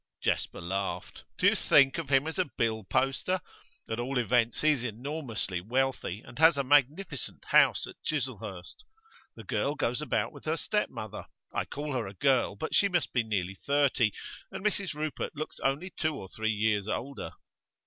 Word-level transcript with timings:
Jasper 0.19 0.61
laughed. 0.61 1.25
'Do 1.37 1.45
you 1.45 1.55
think 1.55 1.99
of 1.99 2.09
him 2.09 2.25
as 2.25 2.39
a 2.39 2.45
bill 2.57 2.83
poster? 2.83 3.39
At 3.87 3.99
all 3.99 4.17
events 4.17 4.61
he 4.61 4.71
is 4.71 4.83
enormously 4.83 5.61
wealthy, 5.61 6.21
and 6.21 6.39
has 6.39 6.57
a 6.57 6.63
magnificent 6.63 7.45
house 7.49 7.85
at 7.85 8.01
Chislehurst. 8.03 8.83
The 9.35 9.43
girl 9.43 9.75
goes 9.75 10.01
about 10.01 10.31
with 10.31 10.45
her 10.45 10.57
stepmother. 10.57 11.27
I 11.53 11.65
call 11.65 11.93
her 11.93 12.07
a 12.07 12.15
girl, 12.15 12.55
but 12.55 12.73
she 12.73 12.89
must 12.89 13.13
be 13.13 13.21
nearly 13.21 13.53
thirty, 13.53 14.11
and 14.51 14.65
Mrs 14.65 14.95
Rupert 14.95 15.35
looks 15.35 15.59
only 15.59 15.91
two 15.95 16.15
or 16.15 16.27
three 16.29 16.49
years 16.51 16.87
older. 16.87 17.33